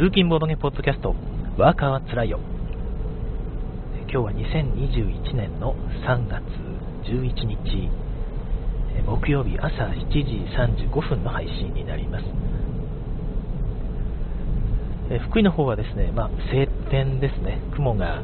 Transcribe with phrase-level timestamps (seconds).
[0.00, 1.14] 通勤ボードゲポッドキャスト、
[1.58, 2.40] ワーカーはつらいよ。
[4.08, 5.74] 今日は2021年の
[6.08, 6.40] 3月
[7.04, 7.90] 11日、
[9.04, 10.42] 木曜日朝7時
[10.88, 12.24] 35分の配信になります。
[15.28, 18.22] 福井の方はですね、まあ、晴天ですね、雲が、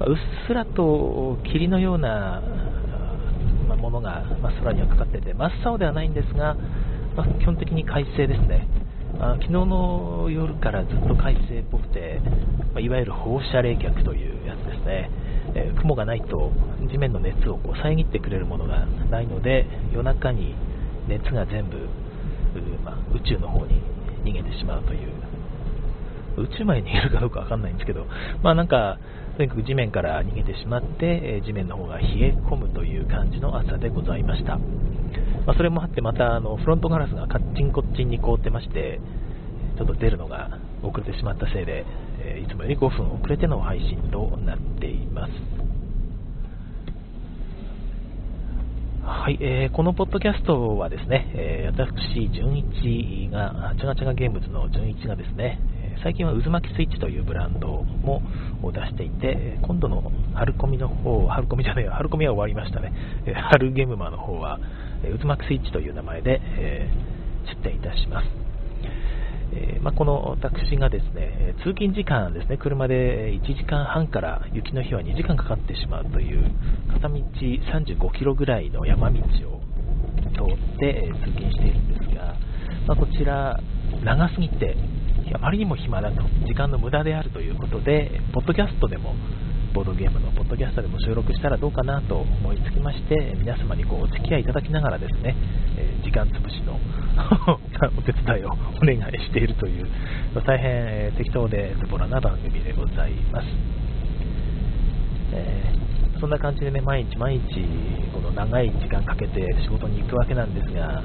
[0.00, 0.16] まうっ
[0.48, 2.40] すらと霧のような
[3.76, 6.56] ものが、ま空にはかかってて、真っ青ではないんですが、
[7.14, 8.66] ま基本的に快晴ですね。
[9.20, 12.20] あ昨日の夜からずっと快晴っぽくて、
[12.74, 15.10] まいわゆる放射冷却というやつですね、
[15.54, 16.50] えー、雲がないと
[16.90, 20.54] 地面の熱をこう遮ってくれるものがないので夜中に
[21.08, 21.76] 熱が全部、
[22.84, 23.82] まあ、宇宙の方に
[24.24, 25.12] 逃げてしまうという
[26.36, 28.06] 宇宙まで逃げるかどうかわかんないんですけど、
[28.42, 28.98] まあなんか、
[29.36, 34.58] とにかく地面から逃げてしまって、え地面の方が冷え込むという感じの朝でございました。
[35.46, 39.00] まあ、それもあって、またあのフロントガラスがカッチンコッチンに凍ってまして、
[39.76, 41.84] ちょっと出るのが遅れてしまったせいで、
[42.20, 45.32] えいつもより5分遅れての配信となっています。
[49.04, 55.58] はい、えー、このポッドキャストはですね、えー、私、純一が、チャガチャガゲームズの純一がですね、
[56.04, 58.22] 最近は渦巻きスイッチというブランドも
[58.72, 62.92] 出していて、今度の春コミの方、春コミじゃない春コミは終わりましたね。
[63.50, 64.60] 春ゲームマの方は、
[65.02, 66.90] 渦巻きスイッチという名前で、え
[67.46, 68.28] 出店いたします。
[69.54, 76.42] えま、この私がですね、通勤時間ですね、車で1時間半から雪の日は2時間かかってしまうという
[76.92, 79.60] 片道35キロぐらいの山道を
[80.32, 82.36] 通って通勤しているんですが、
[82.86, 83.60] ま、こちら
[84.04, 84.76] 長すぎて
[85.34, 89.14] あまりにも暇だと、時間の無駄であるということで、ポッドキャストでも、
[89.72, 95.34] ボードゲームのポッドキャストでも収録したらどうかなと思いつきまして、皆様にこうお付き合いいただきながらですね、
[95.78, 96.76] え、時間潰しの
[97.96, 99.86] お手伝いをお願いしているという、
[100.44, 103.46] 大変適当でズボラな番組でございます。
[105.32, 107.64] えー、そんな感じでね、毎日毎日、
[108.12, 111.02] この長い時間かけて仕事に行くわけなんですが、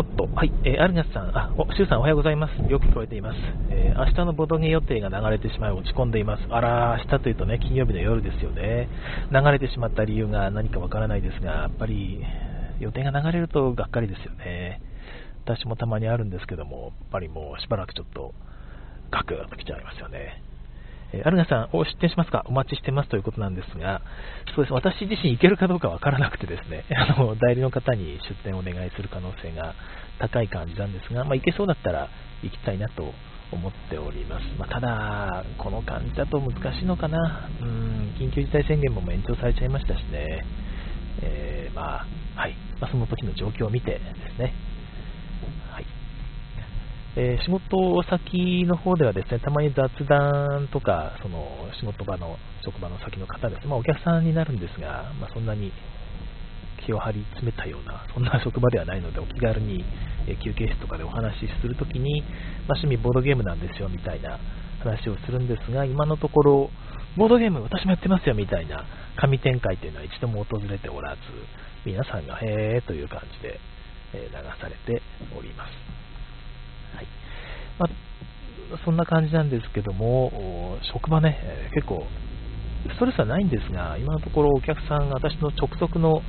[0.00, 2.72] おっと、はい、えー、アルナスさん、あ、お、シュウさんおはようございます。
[2.72, 3.36] よく聞こえています。
[3.68, 6.46] えー、明日のボドゲ予定が流れてしまい落ち込んでいます。
[6.48, 8.88] あら、明日というとね、金曜日の夜ですよね。
[9.30, 12.24] 流れてしまった理由が何かわからないですが、やっぱり
[12.78, 14.80] 予定が流れるとがっかりですよね。
[15.44, 18.32] 私もたまにあるんですけども、やっぱりもうしばらくちょっと
[19.10, 20.42] ガクッと来ちゃいますよね。
[21.12, 22.44] えアルガさんを出店しますか？
[22.46, 24.02] お待ちしてますということなんですが、
[24.54, 29.74] そうです私自身行けるかどうかわからなくてですね、 あの代理の方に出店をお願いする可能性が
[30.18, 32.08] 高い感じなんですが、まあ、行けそうだったら
[32.42, 33.12] 行きたいなと
[33.52, 34.44] 思っております。
[34.58, 37.48] まあ、ただ、この感じだと難しいのかな。
[37.60, 40.44] うん、緊急事態宣言も延長されちゃいましたしね。
[41.22, 42.06] えー、ま
[42.36, 42.54] あ、はい。
[42.80, 44.00] まあ、その時の状況を見てで
[44.36, 44.54] すね、
[47.16, 51.44] えー、仕事先の方ではですね、たまに雑談とか、その
[51.80, 55.72] 仕事場の、職場の先の方です、まあ、お客さんになるんですが、まあ、そんなに
[56.86, 59.84] 気を張り詰めたような、そんな職場ではないので、お気軽に、
[60.28, 62.22] え休憩室とかでお話しするときに、
[62.68, 64.38] まあ、趣味ボードゲームなんですよみたいな
[64.78, 66.70] 話をするんですが、今のところ、
[67.16, 68.84] ボードゲーム私もやってますよみたいな
[69.16, 71.20] 神展開というのは一度も訪れておらず、
[71.84, 73.58] 皆さんがへーという感じで、
[74.12, 74.20] 流
[74.60, 75.02] されて
[75.36, 75.89] おります。
[77.80, 82.06] まあ、そんな感じなんですけども、職場ね、結構
[82.92, 86.22] ストレスはないんですが、今のところお客さん、私の直属の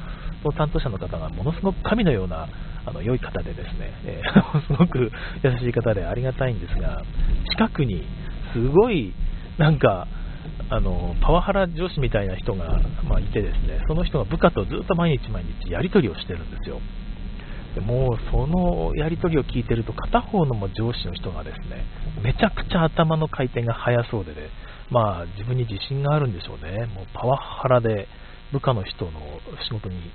[0.58, 2.48] 担当者の方がものすごく神のような
[2.86, 5.12] あの良い方でですね、えー、 すごく
[5.44, 7.04] 優しい方でありがたいんですが、
[7.52, 8.06] 近くに
[8.54, 9.14] すごい
[9.58, 10.08] なんか、
[10.70, 16.80] あのパワハラ上司みたいな人が、まあ、いてですね、その人が部下とずっと毎日毎日やり取りをしてるんですよ。
[17.76, 21.86] でもそのやり取りを聞いてると片方のも上司の人がですね
[22.22, 24.50] めちゃくちゃ頭の回転が速そうでね、
[24.92, 28.08] まあ、自分に自信があるんでしょうね、もうパワハラで
[28.52, 29.12] 部下の人の
[29.64, 30.12] 仕事に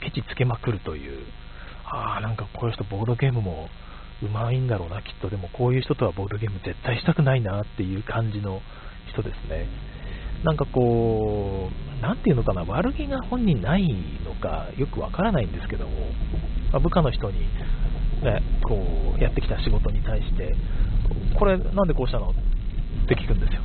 [0.00, 1.26] ケチつけまくるという、
[1.84, 3.68] ああ、なんかこういう人、ボードゲームも
[4.22, 8.60] うまいんだろうな、きっと、でもこういう人とはボードゲーム絶対したくないなっていう感じの
[9.12, 9.68] 人ですね。
[10.46, 13.82] なんかこう、なんていうのかな、悪気が本人ない
[14.24, 15.90] のかよくわからないんですけども、
[16.70, 17.40] まあ、部下の人に、
[18.22, 18.78] ね、こ
[19.18, 20.54] うやってきた仕事に対して、
[21.36, 22.34] これなんでこうしたのっ
[23.08, 23.60] て聞くんですよ。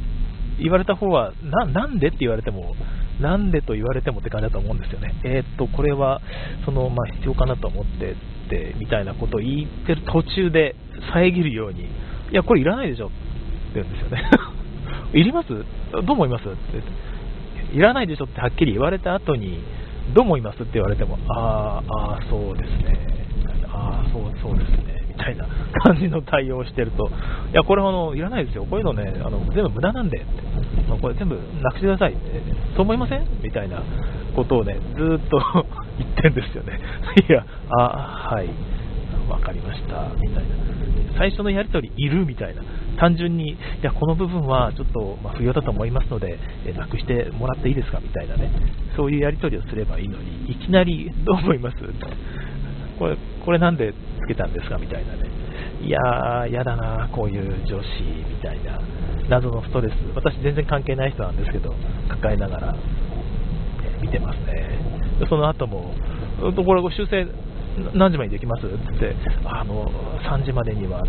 [0.59, 2.75] 言われた方は、なんでって言われても、
[3.19, 5.13] なんでと言われてもって感じだと思うんですよね。
[5.23, 6.19] えー、っと、これは、
[6.65, 8.15] その、まあ、必要かなと思ってっ
[8.49, 10.75] て、みたいなことを言ってる途中で
[11.13, 11.85] 遮るように、い
[12.31, 13.15] や、これいらないでしょって
[13.75, 14.23] 言うんですよね。
[15.13, 15.49] いります？
[15.49, 16.43] どう思います？
[16.47, 17.75] って。
[17.75, 19.59] いらないでしょってはっきり言われた後に、
[20.13, 20.61] どう思います？
[20.61, 22.97] って言われても、ああ、そうですね、
[23.67, 25.47] ああ、そうそうですね、みたいな
[25.83, 30.25] 感じの対応をしてると、いや、これあの、いらないですよ、こういうのね、あの全部無駄なんで、
[30.89, 32.13] まあ、これ全部なくしてください。
[32.13, 32.41] って、
[32.75, 33.25] そう思いません？
[33.41, 33.81] みたいな
[34.35, 35.39] ことをね、ずっと
[35.97, 36.79] 言ってんですよね。
[37.29, 38.49] いや、あ、はい、
[39.29, 40.49] わかりました、みたいな。
[41.17, 42.25] 最初のやり取りいる？
[42.25, 42.63] みたいな。
[42.99, 48.51] 単純に、いや、この部分はちょっと、ま不要だと思いますので、えなくしてもらっていいですかみたいなね。
[48.95, 51.77] そういうやり取りをすればいいのに、いきなり、どう思います？
[52.99, 55.29] これ、これなんでつけたんですかみたいなね。
[55.81, 57.81] いやー、やだな、こういう女子
[58.29, 58.79] みたいな。
[59.29, 59.93] 謎のストレス。
[60.15, 61.73] 私全然関係ない人なんですけど、
[62.09, 62.75] 抱えながら、
[64.01, 64.79] 見てますね。
[65.29, 65.93] その後も、
[66.55, 67.25] これ修正
[67.93, 68.65] 何時までできます？
[68.65, 69.15] って言って、
[69.45, 69.89] あの、
[70.21, 71.01] 3時までには、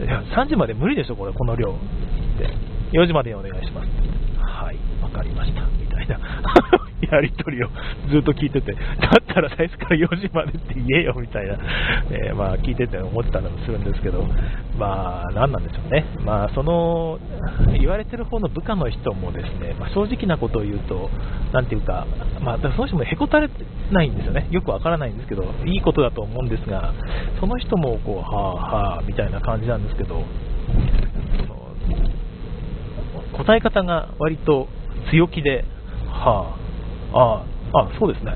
[0.00, 1.70] いや、3時まで無理でしょ、これ、この量。
[1.70, 1.74] っ
[2.38, 2.48] て、
[2.92, 3.88] 4時までお願いします。
[4.38, 5.62] はい、わかりました。
[5.78, 6.18] みたいな
[7.10, 7.68] やり取りを
[8.10, 8.78] ずっと聞いてて、だ
[9.20, 11.56] ったら最初から4時までって言えよみたいな、
[12.10, 14.24] えー、まあ、聞いてて思ってたりもするんですけど、
[14.78, 17.18] まあ、何なんでしょうね、まあ、その
[17.78, 21.10] 言われてる方の部下の人もですね、まあ、正直なことを言うと、
[21.52, 22.06] なていうか、
[22.40, 23.48] まあ、その人もへこたれ
[23.90, 26.92] ないんですよね、よくわからないんですけど、いいことだと思うんですが、
[27.40, 30.22] その人もこう、はあはあみたいな感じなんですけど、
[31.40, 31.62] その
[33.32, 34.68] 答え方が割と
[35.10, 35.64] 強気で、
[36.06, 36.61] はあ、
[37.12, 37.44] あ
[37.74, 38.32] あ、そうですね。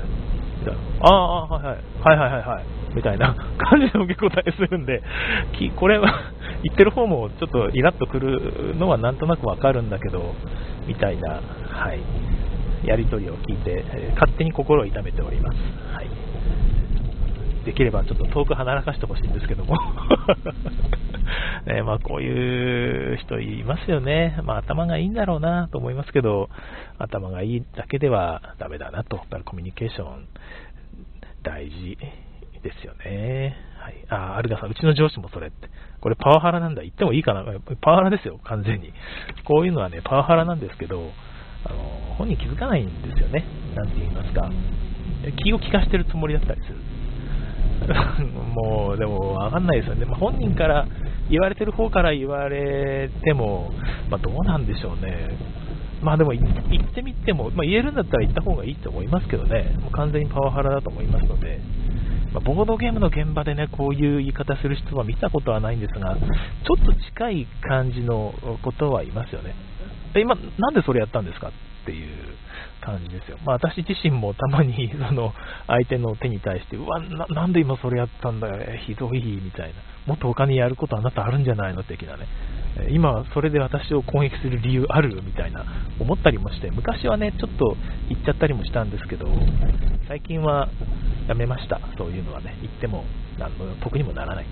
[1.01, 1.77] ああ、はいはい。
[2.03, 2.65] はいはいはいはい。
[2.95, 5.03] みたいな 感じの受け答えするんで、
[5.75, 6.07] これは
[6.63, 10.33] 言ってる方もちょっとイラッとくるのはなんとなくわかるんだけど、
[10.87, 11.99] みたいな、はい、
[12.83, 13.85] やり取りを聞いて、
[14.15, 15.57] 勝手に心を痛めております。
[15.93, 16.26] はい。
[17.67, 19.75] できればちょっと遠く離らかしてほしいんですけども
[21.67, 24.39] ね、まあこういう人いますよね。
[24.45, 26.49] まあ頭がいいんだろうなと思いますけど、
[26.97, 29.17] 頭がいいだけではダメだなと。
[29.17, 30.27] やっぱりコミュニケーション
[31.43, 31.97] 大事
[32.63, 33.57] ですよね。
[33.79, 33.95] はい。
[34.07, 35.67] あ、アルガさん、うちの上司もそれって。
[35.99, 36.83] これパワハラなんだ。
[36.83, 37.43] 言ってもいいかな。
[37.81, 38.93] パワハラですよ、完全に。
[39.43, 41.11] こういうのはね、パワハラなんですけど、
[41.65, 41.77] あの、
[42.17, 43.43] 本人気づかないんですよね。
[43.75, 44.49] なんて言いますか。
[45.43, 46.77] 気を利かしてるつもりだったりする。
[48.55, 50.05] もう、でもわかんないですよね。
[50.05, 50.85] まあ、本人から
[51.29, 53.71] 言われてる方から言われても、
[54.09, 55.29] まあ、どうなんでしょうね。
[56.01, 61.59] まあでも言ってみても、まあ、言えるんだったら言った方がいいと思いますけどね、もう完全にパワハラだと思いますので、
[62.33, 68.31] まあ、ボードゲームの現場でね、こういう言い方する人は見たことはないんですが、ちょっと近い感じの
[68.61, 69.55] ことはいますよね。
[70.15, 71.51] 今、なんでそれやったんですか？
[71.87, 72.07] っていう
[72.81, 73.37] 感じですよ。
[73.45, 75.33] まあ、私自身もたまに その
[75.67, 79.75] 相手の手に対して、うわな、なんで今それやったんだよ、ひどいみたいな、
[80.05, 81.83] もっと他にやることあなたあるんじゃないの？
[81.83, 82.27] 的なね、
[82.89, 85.21] 今それで私を攻撃する理由ある？
[85.23, 85.63] みたいな。
[85.99, 87.77] 思ったりもして、昔はね、ちょっと
[88.09, 89.27] 言っちゃったりもしたんですけど、
[90.07, 90.67] 最近は
[91.27, 93.05] やめました、そういうのはね、言っても
[93.39, 94.45] 何の得にもならない。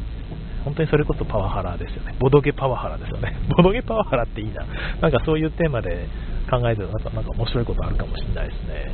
[0.66, 2.16] 本当にそれこそパワハラですよね。
[2.20, 3.38] ボドゲパワハラですよね。
[3.56, 4.66] ボドゲパワハラっていいな。
[5.00, 6.08] なんかそういうテーマで
[6.50, 8.92] 考えてるとなんか面白いことあるかもしれないですね。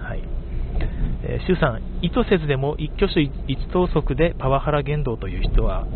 [0.00, 0.22] はい。
[1.24, 3.32] えー、さん、意図せずでも一挙手一
[3.72, 5.86] 投足でパワハラ言動という人は、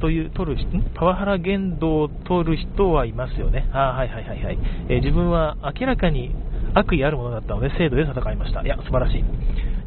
[0.00, 3.68] という、取る、パワハラ言動を取る人はいますよね。
[3.72, 4.58] あはいはいはいはい、
[4.88, 6.32] えー、自分は明らかに
[6.74, 8.62] 悪意あるものだったので制度で戦いました。
[8.62, 9.24] いや、素晴らしい。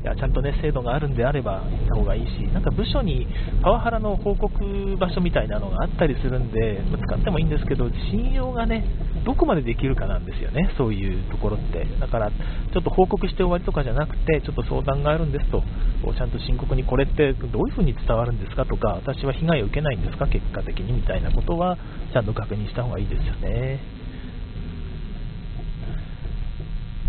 [0.01, 3.27] いやちゃんとね、制度があるんであれば行った方がいいし、なんか部署に
[3.62, 8.83] パワハラの報告場所みたいなのがあったりするんで、ま使ってもいいんですけど、信用がね、
[9.23, 11.85] どこまでできるかなんですよね、そういうところって。
[11.99, 15.60] だから、ちょっと報告して終わりとかじゃなくて、ちょっと相談があるんですと、
[16.03, 21.77] をちゃんと深刻にこれってどういうふうに伝わるんですかとか、私は被害を受けないんですか、結果的にみたいなことは、
[22.11, 23.80] ちゃんと確認した方がいいですよね。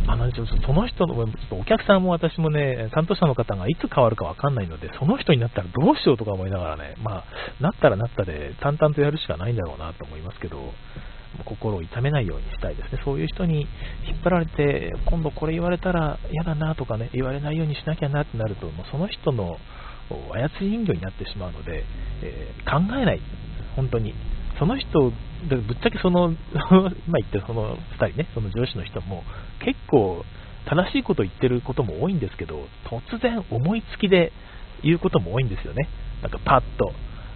[0.06, 7.24] あのその人の、お客さんも私もね、担当者の方がいつ変わるかわかんないので、その人になったらどうしようとか思いながらね、まあ、
[7.60, 10.72] なったらなったで淡々とやるしかないんだろうなと思いますけど、
[11.44, 13.00] 心を痛めないようにしたいですね。
[13.04, 13.66] そういう人に
[14.06, 19.56] 引っ張られて、今度これ言われたら嫌だなとかね、言われないようにしなきゃなってなると、もうその人の
[20.10, 21.84] 操り人形になってしまうので、
[22.22, 23.20] えー、考えない。
[23.76, 24.14] 本当に。
[24.58, 25.12] その人、
[25.48, 26.30] ぶっちゃけその、
[27.08, 29.24] 今言ってるその2人ね、その上司の人も
[29.60, 30.24] 結構
[30.66, 34.32] 正しいこと言ってることも多いんですけど、突然思いつきで
[34.82, 35.88] 言うことも多いんですよね。
[36.22, 36.92] なんかパッと。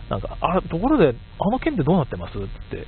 [0.09, 2.39] なんか、あ、ところで、あの件ってどうなってます？
[2.39, 2.87] って、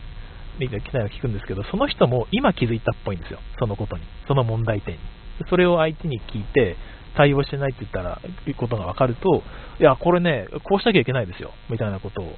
[0.67, 3.38] 来ないの聞くんですけど、その人も今気づいたっぽいんですよ。
[3.59, 4.03] そのことに。
[4.27, 5.00] その問題点に。
[5.49, 6.77] それを相手に聞いて、
[7.17, 9.43] 対応してないって言ったら、いうことが分かると、
[9.81, 11.53] いや、これね、こうしなきゃいけないですよ。
[11.71, 12.37] みたいなことを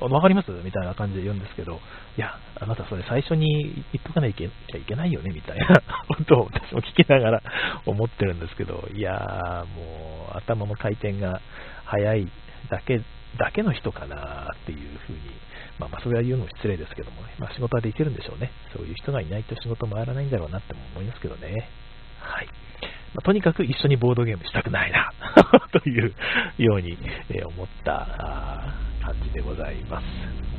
[0.00, 0.50] わかります？
[0.50, 1.80] みたいな感じで言うんですけど、
[2.16, 4.50] いや、あなたそれ最初に言っとかなきゃい
[4.86, 7.42] けないよねみたいな ことを私も聞きながら
[7.86, 11.40] 思ってるんですけど、いやー、もう頭の回転が
[11.84, 12.28] 速い
[12.68, 13.00] だけ
[13.38, 15.20] だけの人かなっていうふうに、
[15.78, 18.50] まあ、まあそれは言うのも失礼ですけども、ね、まあ、仕事はできるんでしょうね。
[18.74, 21.68] そういう人がいないと仕事回らないんだろうなって思いますけどね。
[22.20, 22.46] はい。
[23.14, 25.12] まあ、とにかく一緒にボードゲームしたくないな
[25.72, 26.14] という
[26.58, 26.98] ように
[27.56, 30.57] 思った感じでございます。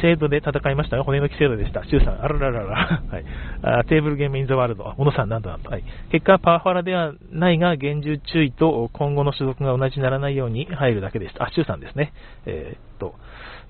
[0.00, 1.84] 制度で戦いましたが、骨抜き制度でした。
[1.84, 3.02] 周さん、あらららら。
[3.10, 3.24] はい、
[3.62, 4.94] あテーブルゲームインザワールド。
[4.96, 5.70] 小野さん、なんとなと。
[5.70, 11.44] はい、結果パワハラではないが、厳重注意と今後の所属が同じにならないように入るだけでした。
[11.44, 12.12] あ、周さんですね。
[12.46, 13.14] えー、っと、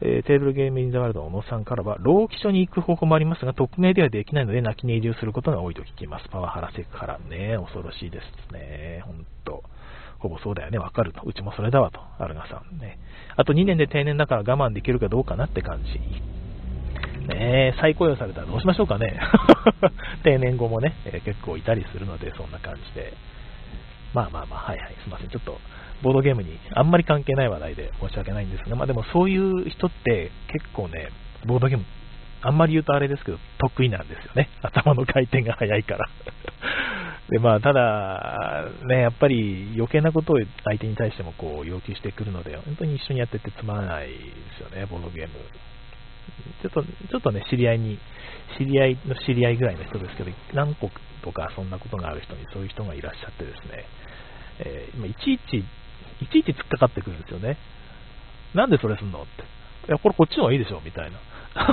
[0.00, 6.28] えー、テーブルゲームインザワールド小野さんからは、老基所に行く方法もありますが、匿名ではできないので、泣きに移住することが多いと聞きます。
[6.28, 9.02] パワハラセクハラね、恐ろしいですね。
[9.04, 9.62] ほんと。
[10.18, 11.22] ほぼそうだよね、わかると。
[11.24, 12.98] うちもそれだわと、アルガさんね。
[13.36, 15.98] あと2年で定年だから我慢できるかどうかなって感じ。
[17.28, 19.20] ね再雇用されたらどうしましょうかね。
[20.24, 23.12] 定年後もね、えー、結構いたりするので、そんな感じで。
[24.14, 25.28] まあまあまあ、はいはい、すいません。
[25.28, 25.60] ちょっと、
[26.02, 31.10] ボードゲームにあんまり関係ない話題で申し訳ないんですが、まあでもそういう人って結構ね、
[31.44, 31.84] ボードゲーム、
[32.40, 34.48] あんまり言うとあれですけど、得意なんですよね。
[34.62, 36.08] 頭の回転が速いから
[37.30, 44.14] で、まあ、ただ、ね、やっぱり余計なことを相手に対してもこう要求してくるので、本当に一緒にやっててつまらないで
[44.56, 45.34] すよね、ボードゲーム。
[46.62, 47.98] ちょっと、ちょっとね、知り合いに、
[48.58, 50.90] 知り合いの知り合いぐらいの人ですけど、何個
[51.22, 53.84] とかそんなことがある人にそういう人がいらっしゃってですね、
[54.60, 55.58] えー、いちいち、
[56.20, 57.58] いちいち突っかかってくるんですよね。
[58.54, 59.22] なんでそれすんの？
[59.22, 59.42] って。
[59.42, 59.44] い
[59.90, 61.18] や、これこっちの方がいいでしょみたいな。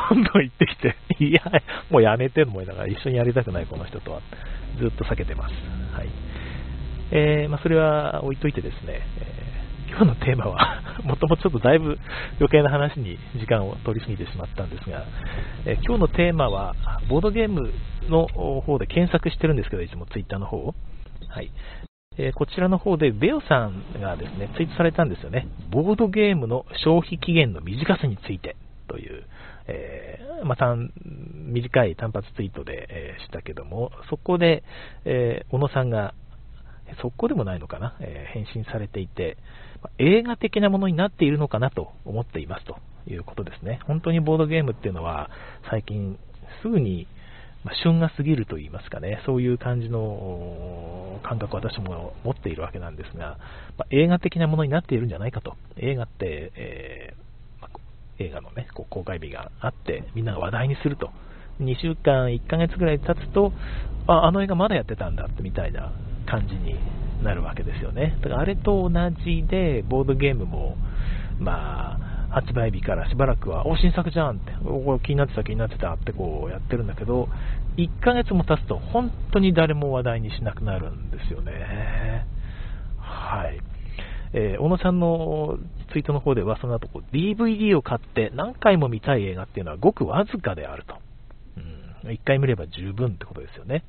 [0.09, 1.41] どんどん言ってきて、 いや、
[1.89, 4.21] もうやめて思いながら、一緒にやりたくない、この人とは。
[4.79, 5.53] ずっと避けてます。
[5.93, 6.09] はい。
[7.11, 11.97] えー、まあ、それは置いといてですね、えー、今日のテーマは もともとちょっとだいぶ
[12.39, 15.03] 余計な話に時間を取りすぎてしまったんですが、
[15.65, 16.75] えー、今日のテーマは、
[17.07, 17.71] ボードゲーム
[18.09, 20.75] の方で検索してるんですけど、いつもツイッターの方を。
[21.29, 21.51] はい。
[22.17, 25.47] えー、こちらの方で、ベオさんがですね、ツイートされたんですよね。
[25.69, 28.55] ボードゲームの消費期限の短さについて
[28.87, 29.23] という、
[29.67, 34.63] えー、また短い単発ツイートで、えー、したけども、そこで、
[35.05, 36.13] えー、小野さんが、
[37.01, 39.37] そこでもないのかな、え返信されていて、
[39.81, 43.79] ま映画的なものになっているのかなと思っていますということですね。
[43.85, 45.31] 本当にボードゲームっていうのは、
[45.69, 46.19] 最近
[46.61, 47.07] すぐに、
[47.63, 53.39] ま旬が過ぎると言いますかね、そういう感じの感覚を私も持っているわけなんですが、
[53.79, 55.55] ま映画的なものになっているんじゃないかと。
[55.77, 57.24] 映画って、えー
[58.19, 61.09] 映画のね、こう公開日があって、みんなが話題にすると。
[61.61, 63.53] 2週間、1ヶ月ぐらい経つと、
[64.07, 65.91] あ、あの映画まだやってたんだってみたいな
[66.25, 66.75] 感じに
[67.23, 68.17] なるわけですよね。
[68.21, 70.77] だからあれと同じで、ボードゲームも、
[71.39, 77.29] まあ、発売日からしばらくは、お、新作じゃんって、お、気になってた気になってたってこうやってるんだけど、
[77.77, 82.25] 1ヶ月も経つと本当に誰も話題にしなくなるんですよね。
[82.99, 83.74] はい。
[84.37, 85.57] えー、小野さんの
[85.93, 90.97] ツイートの方では、その後こう DVD を買って何回も見たい映画っていうのはごくわずかであると。
[92.03, 93.85] うん、1回見れば十分ってことですよね。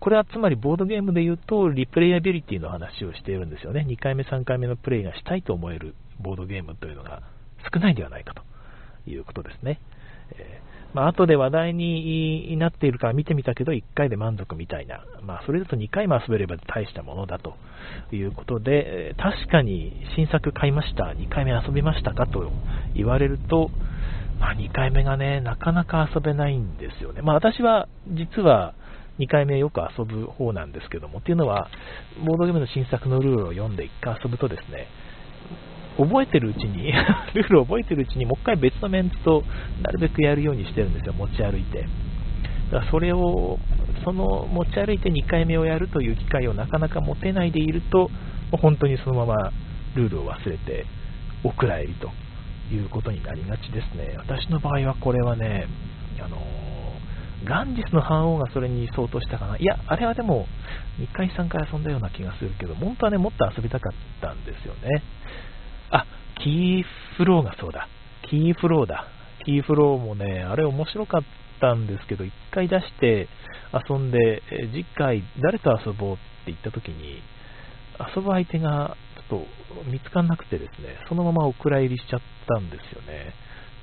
[0.00, 3.84] これはつまりボードゲームで言うと、リプレイアビリティの話をしているんですよね。
[3.86, 7.22] 2回目、3回目のプレイがしたいと思えるボードゲームというのが
[7.70, 8.42] 少ないんではないかと
[9.10, 9.80] いうことですね。
[10.32, 17.54] えーまあ後で話題になっているから見てみたけど、1回で満足みたいな、まあ、それだと2回も遊べれば大したものだと
[18.12, 22.50] いうことで、確かに新作買いました、2回目遊びましたかと
[22.94, 23.70] 言われると、
[24.40, 27.22] まあ、2回目がね、なかなか遊べないんですよね。
[27.22, 28.74] まあ、私は実は
[29.18, 31.68] 2回目よく遊ぶ方なんですけども、っていうのは、
[32.26, 34.88] ボードゲームの新作のルールを読んで1回遊ぶとですね、
[35.96, 36.92] 覚えてるうちに
[37.34, 39.44] ルールを覚えてるうちに、もう一回別のメンツと
[39.82, 41.82] なるべくやるようにしてるんですよ、持ち歩いて。
[42.70, 43.58] だからそれを、
[44.04, 48.10] その持ち歩いて2回目をやるという機会をなかなか持てないでいると、
[48.52, 49.52] 本当にそのまま
[49.94, 50.86] ルールを忘れて
[51.44, 52.10] お蔵入りと
[52.74, 54.14] いうことになりがちですね。
[54.16, 55.66] 私の場合はこれはね、
[56.20, 56.38] あの
[57.44, 59.56] ガンジスの反応がそれに相当したかな。
[59.56, 60.46] いや、あれはでも、
[60.98, 65.02] 2回3回遊んだような気がするけど、本当はね、もっと遊びたかったんですよね。
[66.42, 66.84] キー
[67.16, 67.88] フローがそうだ。
[68.30, 69.06] キーフローだ。
[69.44, 71.22] キーフローもね、あれ面白かっ
[71.60, 73.28] たんですけど、一回出して
[73.88, 74.42] 遊んで、
[74.72, 77.22] 次回誰と遊ぼうって言った時に、
[78.14, 78.96] 遊ぶ相手が
[79.28, 79.40] ちょっ
[79.84, 83.34] と見つかんなくてですね、そのままお蔵入りしちゃったんですよね。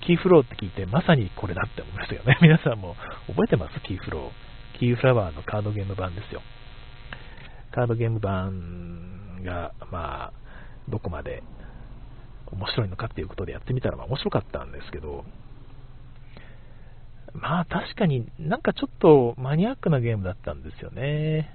[0.06, 2.38] キーフローって聞いて、まさにこれだって思いましたよね。
[2.42, 2.96] 皆さんも
[3.28, 3.80] 覚えてます？
[3.82, 4.80] キーフロー。
[4.80, 6.42] キーフラワーのカードゲーム版ですよ。
[7.72, 10.34] カードゲーム版が、まあ、
[10.88, 11.44] どこまで
[12.52, 15.26] 面白いのかっていうことでやってみたら、面白かったんですけど、
[17.34, 21.54] まあ確かになんかちょっとマニアックなゲームだったんですよね。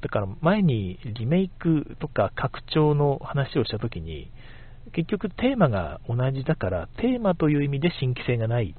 [0.00, 4.30] だから前にリメイクとか拡張の話をしたときに、
[4.92, 8.74] 結局テーマが同じだから、テーマという意味で新規性がない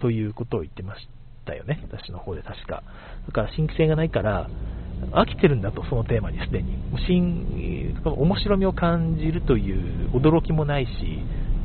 [0.00, 1.08] ということを言ってまし
[1.44, 2.82] たよね、私の方で確か。
[3.26, 4.48] だから新規性がないから、
[5.12, 6.78] 飽きてるんだと、そのテーマにすでに。
[7.06, 10.90] 新、面白みを感じるという驚きもないし、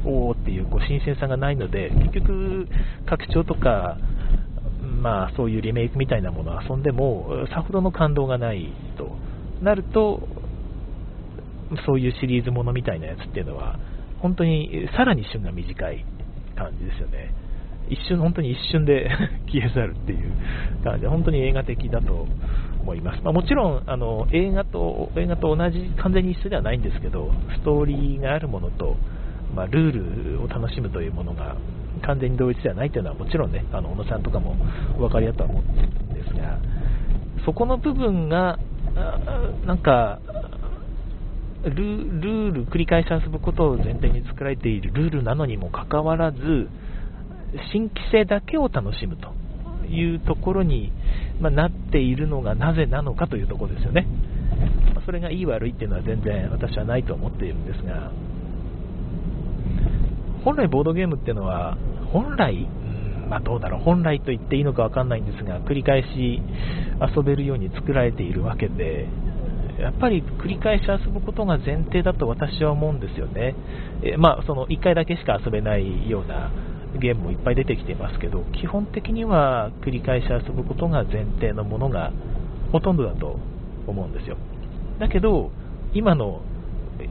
[0.05, 2.67] おーっていうこう新鮮さがないので、結局、
[3.05, 3.97] 拡張とか、
[5.01, 9.15] まあ、そういうリメイクみたいなものを遊んでも、さほどの感動がないと
[9.61, 10.27] なると、
[11.85, 13.79] そういうシリーズものみたいなやつっていうのは、
[14.21, 16.05] 本当にさらに旬が短い
[16.55, 17.33] 感じですよね。
[17.89, 19.09] 一瞬、本当に一瞬で
[19.47, 20.31] 消え去るっていう
[20.83, 22.27] 感じで、本当に映画的だと
[22.81, 23.21] 思います。
[23.23, 28.95] まあ、もちろんあの映画と映画と同じ、完全に一緒ではないんですけど、ストーリーがあるものと、
[29.55, 31.55] まあ、ルールを楽しむというものが
[32.01, 34.55] 完全に同一ではないというのはもちろんね、あの小野さんとかも
[34.97, 36.59] お分かりだとは思うんですが、
[37.45, 38.59] そこの部分が、
[39.65, 40.19] なんか、
[41.63, 46.69] ルール、繰り返し遊ぶことを前提に作られているルールなのにもかかわらず、
[47.71, 49.33] 新規性だけを楽しむと
[49.87, 50.91] いうところに、
[51.39, 54.07] ま、なっているのがなぜなのかというところですよね。
[55.05, 58.11] それがいい悪いっていうのは全然私はないと思っているんですが、
[60.43, 61.77] 本来ボードゲームっていうのは、
[62.11, 62.67] 本来、
[63.29, 66.41] まあ、どうだろう、本来と言っていいのか分かんないんですが、繰り返し
[67.15, 69.07] 遊べるように作られているわけで、
[69.79, 73.55] やっぱり繰り返し遊ぶことが前提だと私は思うんですよね。
[74.03, 76.51] えまあ、その1回だけしか遊べないような
[76.99, 82.11] ゲームもいっぱい出てきていますけど、基本的には繰り返し遊ぶことが前提のものが
[82.71, 83.39] ほとんどだと
[83.87, 84.37] 思うんですよ。
[84.99, 85.51] だけど、
[85.93, 86.41] 今の、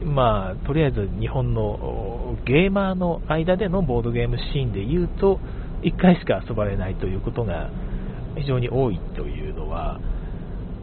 [0.03, 5.39] まあ、とりあえず日本のゲーマーの間でのボードゲームシーンで言うと、
[5.83, 7.69] 1回しか遊ばれないということが
[8.35, 9.99] 非常に多いというのは、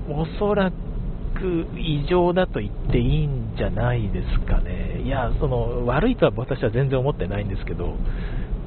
[0.09, 5.02] おそらく異常だと言っていいんじゃないですかね。
[5.04, 7.95] いや、その悪いとは私は全然思ってないんですけど、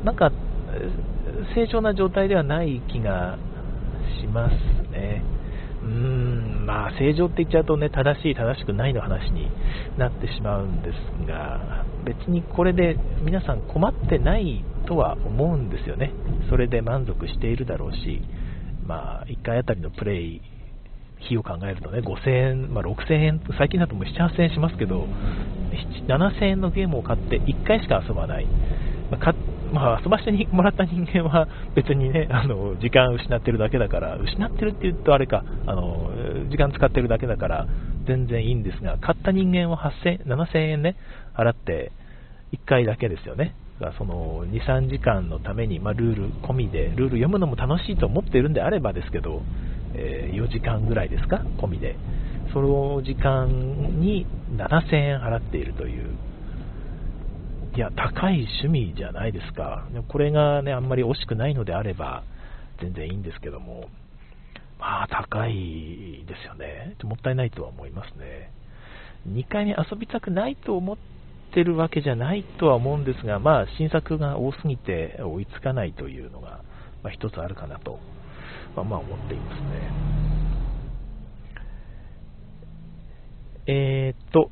[0.06, 0.32] なんか、
[1.56, 3.38] 正常な状態ではない気が
[4.22, 4.54] します
[4.92, 5.24] ね。
[5.82, 9.50] うーん、まあ、正常って言っちゃうとね、正しい、正しくないの話に
[9.98, 16.14] なってしまうんですが、別にこれで皆さん困ってないとは思うんですよね。
[16.50, 18.22] それで満足しているだろうし、
[18.86, 20.42] まあ、1回あたりのプレイ
[21.26, 25.08] 費を考えるとね、5000円、まあ、6000円、最近だともう7、8000円しますけど、
[26.08, 28.46] 7000円のゲームを買って1回しか遊ばない。
[29.10, 29.34] まあ
[29.72, 36.12] まあ、遊ばしてもらった人間は別にね、 あの、時間失ってるだけだから、失ってるって言うとあれか、あの、
[36.50, 37.68] 時間使ってるだけだから、
[38.06, 40.96] 全然いいんですが、買った人間は8000、7000円ね、
[41.36, 41.92] 払って、
[42.54, 43.56] 1回だけですよね。
[43.80, 49.42] だからその2、3時間のために、まあ、ルール込みで、ルール読むのも楽しいと思っているんであればですけど、
[49.96, 51.96] えー、4時間ぐらいですか、込みで。
[52.54, 53.48] その時間
[54.00, 54.26] に
[54.56, 56.10] 7000円払っているという、
[57.76, 59.86] いや、高い趣味じゃないですか。
[60.08, 62.24] これがね、あんまり惜しくないのであれば、
[62.82, 63.90] 全然いいんですけども、
[64.80, 66.96] まあ、高いですよね。
[67.04, 68.52] もったいないとは思いますね。
[69.28, 70.98] 2回目遊びたくないと思っ
[71.54, 76.62] てるわけじゃないとは思うんですが、まあ、新作が多すぎて追いつかないというのが、
[77.04, 78.00] まあ、一つあるかなと、
[78.76, 80.16] まあ、まあ思っていますね。
[83.68, 84.52] えー、っと、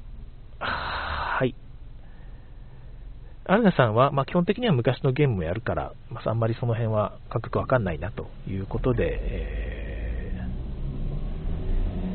[3.45, 10.47] アルナさんは、まあ、基本的には昔のゲームもやるから、まあ、あんまりその辺は感覚わかんないなということで、え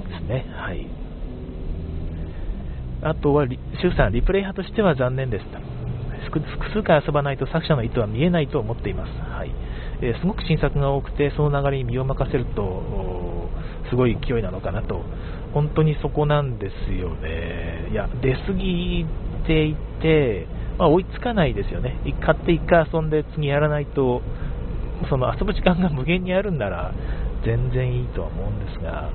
[0.06, 0.46] ー、ですね。
[0.56, 0.86] はい。
[3.02, 5.44] あとは、シュウさん、リプレイ派としては残念です。
[6.30, 6.40] 複
[6.72, 9.12] 数回遊ばないと作者の意図は見えないと思っています。
[9.30, 9.50] はい。
[10.00, 13.50] えー、すごく新作が多くて、その流れに身を任せると、
[13.90, 15.02] すごい勢いなのかなと。
[15.52, 17.88] 本当にそこなんですよね。
[17.92, 19.06] いや、出過ぎ
[19.46, 20.46] ていて、
[20.78, 21.98] まあ、追いつかないですよね。
[22.24, 24.22] 買って1回遊んで次やらないと、
[25.10, 26.92] その遊ぶ時間が無限にあるんなら
[27.44, 29.10] 全然いいとは思うんですが、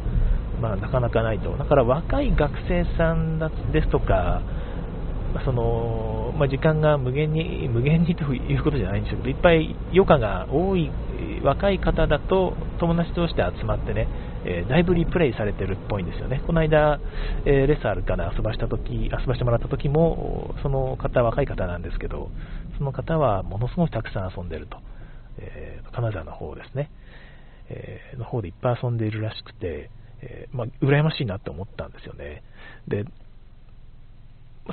[0.62, 1.58] まあ、なかなかないと。
[1.58, 3.40] だから若い学生さん
[3.72, 4.42] ですとか、
[5.46, 10.92] そのまあ、時間が無限に無限にということじゃないんですけど、いっぱい余暇が多い
[11.44, 14.08] 若い方だと友達同士で集まってね、
[14.46, 16.42] えー、だいぶリプレイされてるっぽいんですよね。
[16.46, 17.00] この間、
[17.46, 22.30] えー、レスアルから遊ばした時遊ばしてもらった時も、その方、若い方なんですけど、
[22.78, 24.78] その方はものすごくたくさん遊んでると。
[25.40, 26.92] えー、金沢の方ですね。
[27.70, 29.90] え、の方でいっぱい遊んでいるらしくて、
[30.22, 32.44] えー、まあ、羨ましいなって思ったんですよね。
[32.88, 33.06] で、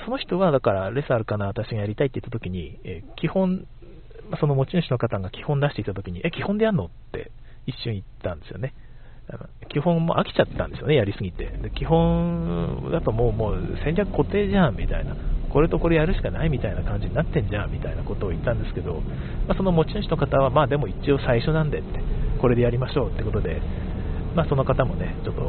[0.04, 3.66] その人は、だから、レスあるかな、私がやりたいって言った時に、え基本、
[4.38, 6.84] その持ち主の方が基本出していた時に、え、基本でやんの？
[6.84, 7.32] って
[7.66, 8.74] 一瞬言ったんですよね。
[9.68, 11.46] 基本もう飽きちゃったんですよね、やりすぎて。
[11.46, 15.14] で基本、やっぱもうもう戦略固定じゃんみたいな、
[15.50, 18.94] これとこれやるしかないみたいな感じになってんじゃんみたいなことを言ったんですけど、
[19.46, 22.00] まあ、その持ち主の方は、まあでも一応最初なんでって、
[22.40, 23.60] これでやりましょうってことで、
[24.34, 25.42] まあ、その方もね、ちょっと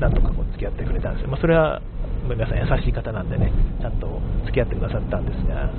[0.00, 1.28] なんとかこう付き合ってくれたんですよ。
[1.28, 1.80] まあ、それは
[2.28, 5.70] 皆さん優しい方なんでね、ちゃんと付き合ってくださったんですが、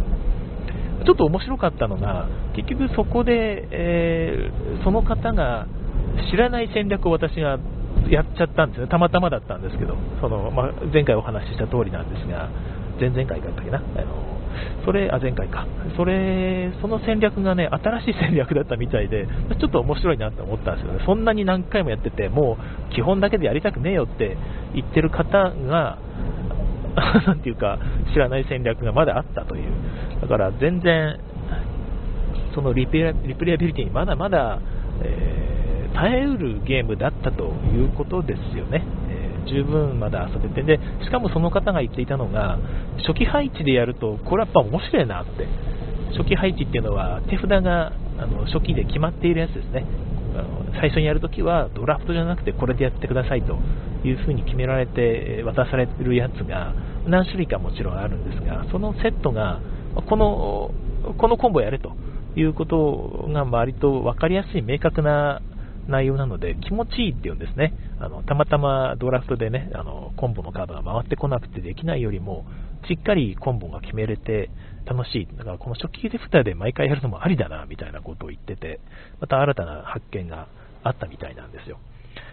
[1.05, 5.67] ちょっと面白かったのが、結局そこで、えー、その方が
[6.31, 7.59] 知らない戦略を私が
[8.09, 12.49] やっちゃったんですね、たまたまだったんですけど、そのまあ、前回お話しした通りなんですが、
[12.99, 14.31] 前々回だったっけな、あの
[14.85, 19.27] それ、あ、前回か、それ、その戦略がね、新しい戦略だったみたいで、
[19.59, 22.57] ちょっと面白いなって思ったんですよね、そんなに何回もやってて、も
[22.89, 24.37] う基本だけでやりたくねえよって
[24.73, 25.97] 言ってる方が、
[27.25, 27.79] なんていうか、
[28.13, 29.63] 知らない戦略がまだあったという、
[30.21, 31.19] だから全然、
[32.53, 33.33] そのリプレアビ
[33.67, 34.59] リティにまだまだ、
[35.03, 35.60] えー、
[35.93, 38.83] 耐えうるゲームだったということですよね。
[39.09, 40.63] えー、十分まだ遊べて。
[40.63, 42.57] で、しかもその方が言っていたのが、
[43.07, 45.47] 初期配置でやると、これやっぱ面白いなって、
[46.17, 49.85] 初期配置っていうのは手札があの初期で決まっているやつですね、
[50.35, 53.57] あの最初にやるときはドラフトじゃなくてこれでやってくださいと
[54.05, 56.73] いうふうに決められて渡されるやつが
[57.07, 59.61] 何種類かもちろんあるんですが、そのセットが
[60.09, 60.71] この
[61.17, 61.93] このコンボやれと
[62.35, 65.41] いうことが割と分かりやすい明確な
[65.87, 67.73] 内容なので気持ちいいっていうんですね。
[67.99, 72.45] あのたまたまドラフトでね、あのコンボのカードが回ってこなくてできないよりも、
[72.87, 74.49] しっかりコンボが決めれて
[74.85, 75.37] 楽しい。
[75.37, 78.79] だからこの初期デフターで毎回やるのもありだな、みたいなことを言ってて、
[79.19, 80.47] また新たな発見が
[80.83, 81.79] あったみたいなんですよ。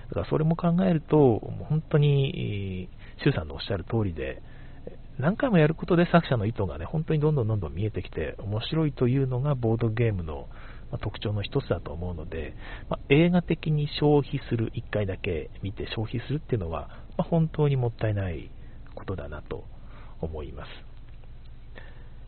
[0.08, 2.88] だからそれも考えると、もう本当に、
[3.22, 4.42] 周さんのおっしゃる通りで、
[5.18, 10.48] 何回もやることで作者の意図がね、本当にどんどんどんどん見えてきて、面白いというのがボードゲームの
[10.90, 12.54] ま特徴の一つだと思うので、
[12.88, 18.50] ま、映画的に消費する、1回だけ見て消費するっていうのは、ま、本当にもったいない
[18.94, 19.64] ことだなと
[20.20, 20.70] 思います。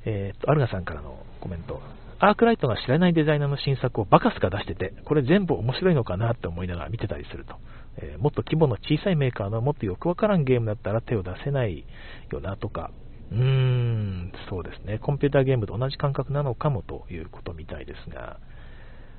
[0.04, 1.80] えー、と、アルガさんからのコメント。
[2.22, 7.56] アークライトが知らないデザイナーの新作をバカスカ出してて、これ全部面白いのかなって思いながら見てたりすると。
[7.96, 11.84] えー、もっと規模の小さいメーカーのもっとよくわからんゲームだったら手を出せない
[12.30, 12.90] よなとか、
[13.30, 14.98] うーん、そうですね。
[14.98, 18.40] コンピューターゲームと同じ感覚なのかもということみたいですが、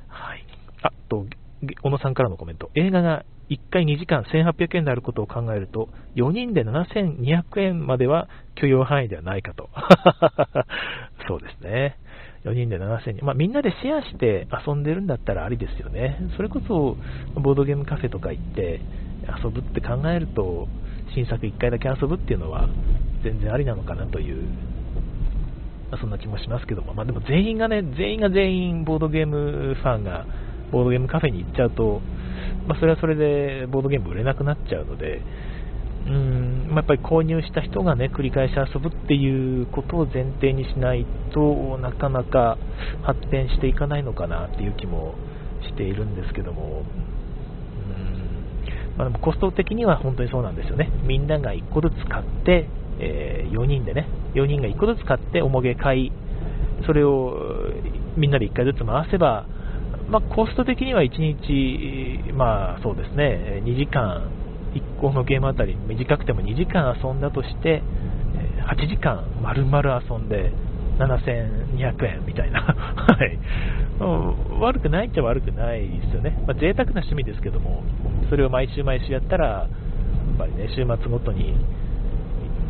[0.07, 0.45] はい。
[0.83, 1.25] あと、
[1.81, 2.71] 小野さんからのコメント。
[2.75, 9.69] 映画が1回2時間1800円であることを考えると、4人で7200円までは許容範囲ではないかと。
[11.27, 11.97] そうですね。
[12.43, 13.25] 4人で7000人。
[13.25, 16.17] まあ、みんなでシェアして遊んでるんだったらありですよね。
[16.35, 16.97] それこそ、
[17.35, 18.85] ボードゲームカフェとか行って
[19.43, 20.69] 遊ぶって考えると、
[21.13, 22.69] 新作1回だけ遊ぶっていうのは
[23.23, 24.43] 全然ありなのかなという、
[25.91, 30.25] まあ、そんな気もしますけども、まあ、でも全員がね、全員が全員ボードゲームファンが
[30.71, 32.01] ボードゲームカフェに行っちゃうと、
[32.67, 35.21] まあ、それはそれでボードゲーム売れなくなっちゃうので、
[36.07, 42.57] うんまあ、やっぱり購入した人がね繰り返し遊ぶっていうことを前提にしないとなかなか
[43.03, 45.15] 発展していかないのかなっていう気も
[45.61, 46.83] しているんですけども、
[47.87, 47.99] う
[48.93, 50.91] んまあ、でもコスト的には本当にそうなんですよね。
[51.03, 52.67] みんなが1個ずつ買って、
[53.01, 56.11] えー、4人でね4人が1個ずつ買って重げ買い
[56.85, 57.37] それを
[58.15, 59.45] みんなで1回ずつ回せば
[60.11, 64.27] まあ、コスト的には1日、まあそうですね、2時間、
[64.73, 67.81] 1個のゲームあたり短くても2時間遊んだとして、
[68.67, 70.51] 8時間丸々遊んで
[70.99, 73.39] 7200円みたいな、 はい、
[74.59, 77.81] 悪くないっちゃ悪くないですよね、まあ、贅沢な趣味ですけども、
[78.29, 79.67] それを毎週毎週やったら、や
[80.35, 81.55] っぱりね、週末ごとに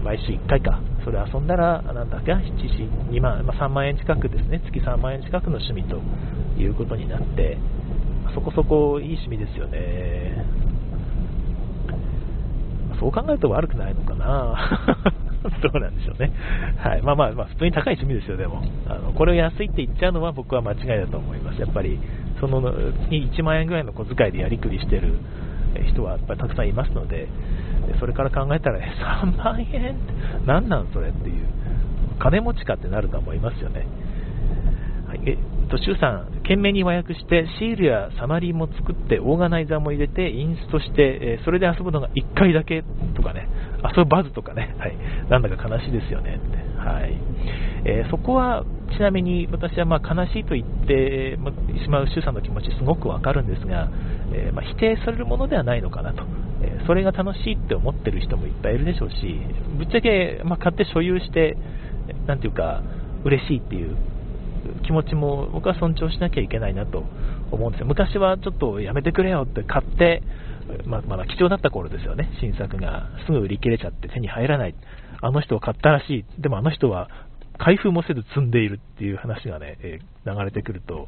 [0.04, 2.42] 毎週1回か、それ遊んだら、なんだっけ、7、
[3.10, 6.02] 2万、まあ、3万円近くですね、月3万円近くの趣味と
[6.60, 7.58] いうことになって、
[8.34, 10.46] そこそこいい趣味ですよね。
[13.00, 14.56] そう考えると悪くないのかな？
[15.64, 16.32] どうなんでしょうね。
[16.78, 17.02] はい。
[17.02, 18.62] まあまあ、まあ、普通に高い趣味ですよ、でも。
[18.88, 21.60] あの、これを安いって言っちゃうのは僕は間違いだと思います。
[21.60, 22.00] やっぱり、
[22.40, 25.14] その、月1万円ぐらいの小遣いでやりくりしてる
[25.88, 27.28] 人はやっぱりたくさんいますので、
[28.00, 28.80] それから考えたら、
[29.24, 30.14] 3万円って
[30.46, 31.46] 何なんそれっていう、
[32.20, 33.86] 金持ちかってなると思いますよね。
[35.08, 42.84] はい、えっと、周さん、懸命に和訳して、シールやサマリーも作って、オーガナイザーも入れて、インストして、えそれで遊ぶのが1回だけ
[43.16, 43.48] とかね、
[43.96, 44.96] 遊ばずとかね、はい、
[45.30, 46.72] なんだか悲しいですよねって。
[46.82, 47.14] はい
[47.86, 51.38] えー、そこはちなみに私はま悲しいと言って
[51.84, 53.90] しまう周さんの気持ちすごくわかるんですが、
[54.34, 56.24] えー、ま否定されるものではないのかなと、
[56.62, 59.16] えー、それが楽しいって思ってる人もいっぱいいるでしょうし
[59.78, 61.58] ぶっちゃけ、ま買って所有して
[62.28, 62.84] なんていうか
[63.24, 63.96] 嬉しいっていう
[64.86, 67.04] 気持ちも僕は尊重しなきゃいけないなと
[67.52, 67.88] 思うんですよ。
[67.88, 70.22] 昔はちょっとやめてくれよって買って
[70.86, 74.76] まあ、まだ貴重だった頃ですよね、新作がすぐ売り切れちゃって手に入らない、
[75.22, 77.10] あの人を買ったらしい、でもあの人は
[77.64, 81.08] 開封もせず積んでいるっていう話がね、えー、流れてくると、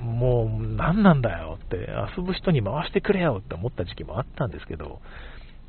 [0.00, 5.00] もう何なんだよって、遊ぶ人に回してくれよって思った時期もあったんですけど、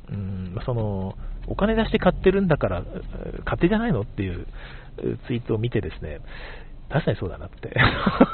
[0.08, 1.14] うんその
[1.46, 2.84] お金出して買ってるんだから、
[3.44, 4.46] 勝手じゃないのっていう
[5.26, 6.20] ツイートを見てですね、
[6.90, 7.74] 確かにそうだなって。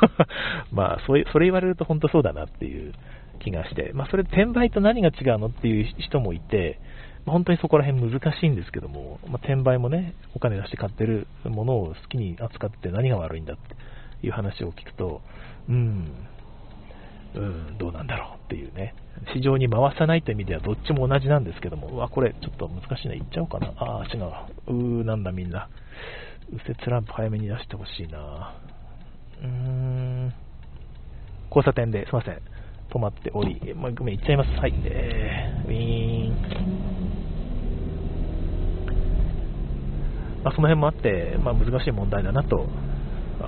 [0.73, 2.93] まあそれ、それ言われると本当そうだなっていう
[3.39, 6.79] 気がして、まあ、それ転売と何が違うのっていう人もいて、
[7.27, 15.21] 本当にそこら辺難しいんですけども、まあ、転売もね、お金出して買ってるものを好きに扱って何が悪いんだっていう話を聞くと、
[15.69, 16.27] うん、
[17.35, 18.95] うん、どうなんだろうっていうね、
[19.35, 23.73] 市場に回さないという意味ではどっちも同じなんですけども、うわ、これちょっと難しいな、言っちゃおうかな。
[23.77, 24.73] ああ、違う。
[24.73, 25.69] うー、なんだみんな。
[26.51, 28.55] 右折ランプ早めに出してほしいな。
[29.43, 30.33] うーん、
[31.51, 32.41] 交差点で、すいません。
[32.91, 34.51] 止まっており、まあ、ごめん、行っちゃいます。
[34.53, 34.75] はい。
[34.85, 36.96] えー、ウィーン。
[40.45, 42.67] まあ、その辺もあって、まあ、難しい問題だなと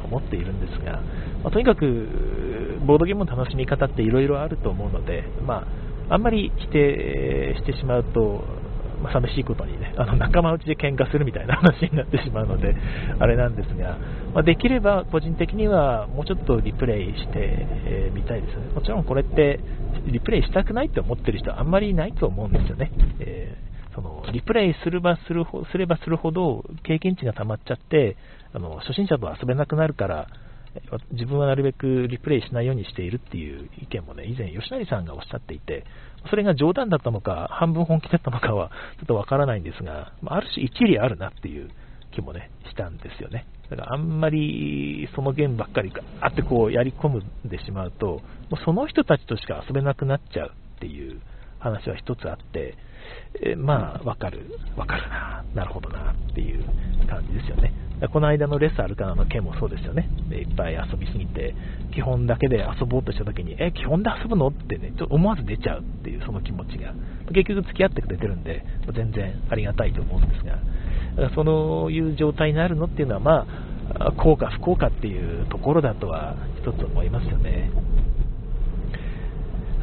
[0.04, 1.00] 思っているんですが、
[1.42, 5.66] まあ、とにかくボードゲームの楽しみ方っていろいろあると思うので、ま
[6.08, 8.44] あ、あんまり否定してしまうと、
[9.02, 12.74] まあ、寂しいことにね、あの仲間内で喧嘩するみたいな話になってしまうので、
[13.18, 13.98] あれなんですが、
[14.34, 18.72] まあ、できれば個人的にはもうちょっとリプレイしてみ、たいですね。
[18.74, 19.60] もちろんこれって
[20.06, 22.90] リプレイしたくないって思ってる人はあんまりいないと思うんですよね。
[23.20, 23.67] えー
[23.98, 28.16] そのリプレイすればするほすればするほど経験値が溜まっちゃって
[28.52, 30.28] あの初心者と遊べなくなるから
[31.10, 35.84] 自分はなるべくリプレイしないようにしているっていう意見もね以前吉成さんがおっしゃっていて
[36.30, 41.68] それが冗談だったのか半分本気だったのかはちょっとわからないんですがある種一理あるなっていう
[42.14, 43.46] 気もねしたんですよね。
[43.68, 51.20] だからあんまりそのゲームばっかりガーってこうやり込んでしまうともうその人たちとしか遊べなくなっちゃうっていう
[51.58, 52.76] 話は一つあって
[53.42, 56.64] えまあ、わかる、わかるな、なるほどなっていう
[57.06, 57.72] 感じですよね。
[58.12, 60.08] この間のレッスンアルカナの件もそうですよね。
[60.30, 61.54] いっぱい遊びすぎて、
[61.92, 66.94] 基本だけで遊ぼうとした時に、え、基本で遊ぶのってね、ちょっと思わず出ちゃうっていうその気持ちが、
[67.32, 73.46] 結局付き合ってくれてるんで、全然ありがたいと思うんですが、そういう状態になるのっていうのは、ま
[73.98, 77.70] あ、効果不効果っていうところだとは一つ思いますよね。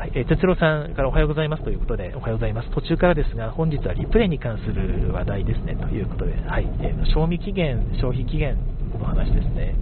[0.06, 2.70] はい、えー、哲郎さんからおはようございますということで、おはようございます。
[2.70, 8.56] 途中からですが、本日はリプレイに関する話題ですね、ということで、はい、えー、賞味期限、消費期限
[9.00, 9.74] の話ですね。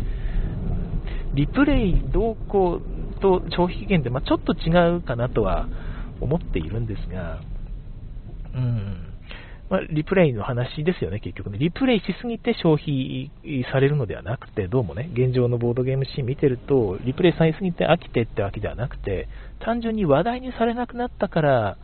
[1.33, 2.79] リプレイ動向
[3.19, 5.67] と消費期限って、まあ、ちょっと違うかなとは
[6.21, 7.41] 思っているんですが、
[8.55, 9.13] うん、
[9.73, 11.57] まあ、リプレイの話ですよね、結局ね。
[11.57, 13.31] リプレイしすぎて消費
[13.71, 19.27] されるのではなくて、どうもね、現状のボードゲームシーン見てると、リプレイされすぎて飽きてってわけではなくて、
[19.63, 21.77] 単純に話題にされなくなったから、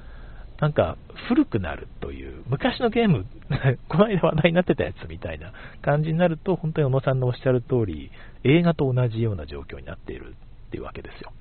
[0.59, 0.97] なんか
[1.29, 3.25] 古くなるという、昔のゲーム、
[3.87, 8.11] この間話題になってたやつみたいな感じになると、本当に小野さんのおっしゃる通り、
[8.43, 10.35] 映画と同じような状況になっている
[10.67, 11.31] っていうわけですよ。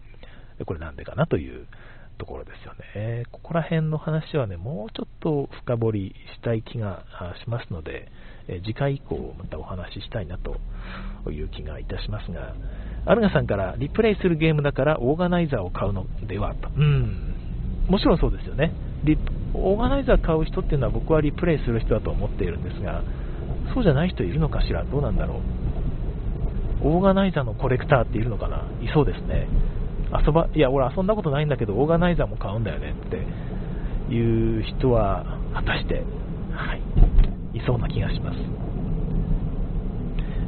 [0.64, 1.66] これなんでかなという
[2.18, 3.24] ところですよね。
[3.32, 7.04] ここら辺の話はね、もうちょっと深掘りしたい気が
[7.42, 8.08] しますので、
[8.48, 10.56] え次回以降またお話ししたいなと
[11.30, 12.54] いう気がいたしますが、
[13.06, 16.68] アルガさんからリプレイするゲームだからオーガナイザーを買うのではと。
[16.68, 17.34] うん。
[17.88, 18.72] もちろんそうですよね。
[19.54, 23.02] オーガナイザー買う人っていうのは僕はリプレイする人だと思っているんですが、
[23.72, 24.84] そうじゃない人いるのかしら？
[24.84, 25.40] どうなんだろ
[26.82, 26.88] う？
[26.88, 28.64] オーガナイザーのコレクターっているのかな？
[28.82, 29.46] いそうですね。
[30.12, 36.02] 遊ば、いや、俺遊んだことないんだけど、オーガナイザーも買うんだよねっていう人は、果たして、
[36.52, 36.82] はい、
[37.58, 38.38] いそうな気がします。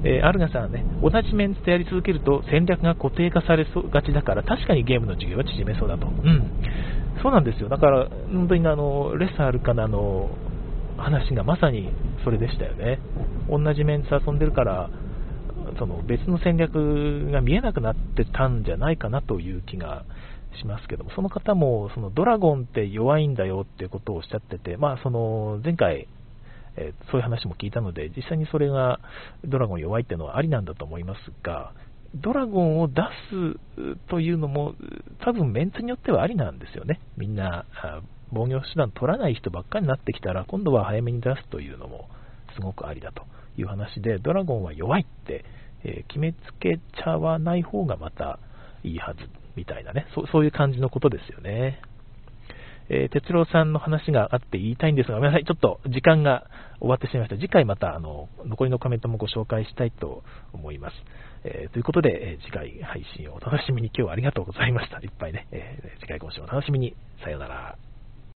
[0.02, 6.06] えー、アルガさんはね、同じメンツとやり続けると戦略が固定化されそうがちだから、確かにゲームの授業は縮めそうだと。
[6.06, 6.50] うん。
[7.22, 7.68] そうなんですよ。
[7.68, 10.30] だから、本当にあの、レッサーアルカナの
[10.96, 11.90] 話がまさに
[12.24, 12.98] それでしたよね。
[13.48, 14.88] 同じメンツ遊んでるから、
[15.80, 20.04] その別の戦略が見えなくなってたんじゃないかなという気が
[20.60, 26.06] しますけども、その方もそのドラゴンって弱いんだよっていうことをおっしゃってて、まあ、その前回、
[26.76, 29.00] えー、そういう話も聞いたので、実際にそれが
[29.44, 31.72] ドラゴン弱いっていうのはありなんだと思いますが、
[32.14, 34.74] ドラゴンを出すというのも、
[35.24, 37.00] 多分メンツによってはありなんですよね。
[37.16, 37.64] みんな
[38.32, 42.08] 防御手段取らない人ばっかりになってきたら、今度は早めに出すというのも
[42.54, 43.22] すごくありだと
[43.56, 45.44] いう話で、ドラゴンは弱いって
[45.84, 48.38] えー、決めつけちゃわない方がまた
[48.82, 49.20] いいはず
[49.56, 51.80] みたいなね、そういう感じのことですよね。
[52.92, 56.46] えー、哲郎さんの話があって言いたいんですが、ごめんなさい、ちょっと時間が
[56.80, 57.36] 終わってしまいました。
[57.36, 60.96] 次回またあの残りのコメントもご紹介したいと思います。
[61.44, 64.98] えー、ということで、え次回配信をお楽しみに今日はありがとうございました。
[64.98, 66.96] いっぱいね、え次回更新をお楽しみに。
[67.22, 67.89] さようなら。